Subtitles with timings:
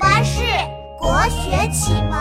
[0.00, 0.40] 巴士
[0.98, 2.18] 国学启蒙。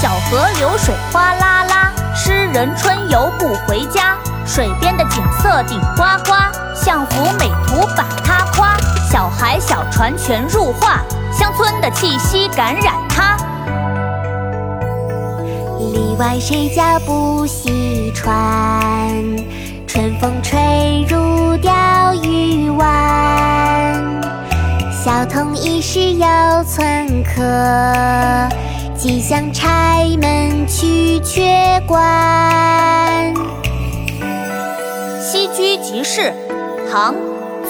[0.00, 4.16] 小河流水哗啦啦，诗人春游不回家。
[4.46, 6.32] 水边的景色顶呱呱，
[6.74, 8.74] 相府美图把它夸。
[9.12, 13.36] 小孩小船全入画，乡村的气息感染他。
[15.92, 19.12] 篱外谁家不系船？
[19.88, 24.20] 春风吹入钓鱼湾。
[24.92, 26.26] 小童一时有
[26.64, 27.42] 村客，
[28.96, 33.34] 即向柴门去却关。
[35.20, 36.20] 《西居集市》
[36.88, 37.14] 唐·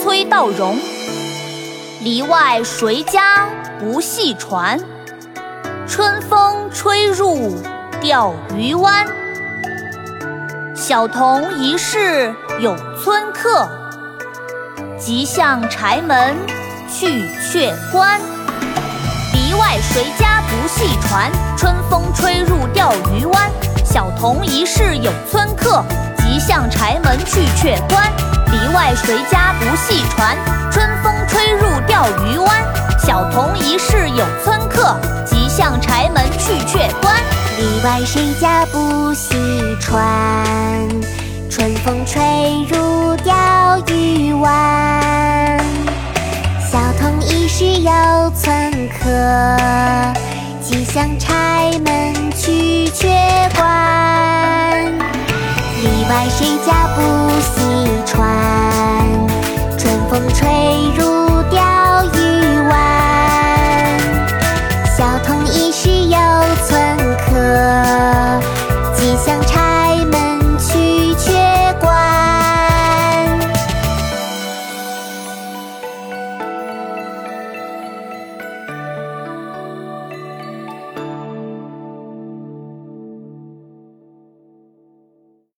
[0.02, 0.77] 崔道融。
[2.02, 4.78] 篱外谁家不系船？
[5.87, 7.55] 春风吹入
[8.00, 9.06] 钓鱼湾。
[10.75, 13.69] 小童一世有村客，
[14.98, 16.34] 即向柴门
[16.88, 18.19] 去却关。
[19.34, 21.30] 篱外谁家不系船？
[21.58, 23.50] 春风吹入钓鱼湾。
[23.84, 25.84] 小童一世有村客，
[26.16, 28.10] 即向柴门去却关。
[28.47, 30.38] 篱外谁家不系船？
[30.72, 32.80] 春风吹入钓鱼湾。
[33.20, 37.14] 小童一世有村客，即向柴门去却关。
[37.58, 39.36] 里外谁家不系
[39.78, 40.88] 船？
[41.50, 42.22] 春风吹
[42.66, 45.60] 入钓鱼湾。
[46.66, 47.92] 小童一世有
[48.30, 49.04] 村客，
[50.62, 53.06] 即向柴门去却
[53.54, 54.82] 关。
[55.82, 57.02] 里外谁家不
[57.38, 57.60] 系